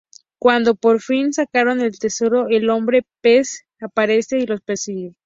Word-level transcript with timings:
Cuando 0.39 0.73
por 0.73 0.99
fin 0.99 1.31
sacan 1.31 1.79
el 1.79 1.99
tesoro, 1.99 2.47
el 2.49 2.71
Hombre 2.71 3.05
Pez 3.21 3.65
aparece 3.79 4.39
y 4.39 4.47
los 4.47 4.59
persigue. 4.61 5.13